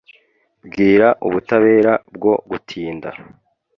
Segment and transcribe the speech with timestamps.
[0.65, 3.09] Bwira ubutabera bwo gutinda: